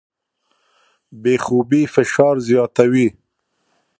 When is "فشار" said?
1.93-2.35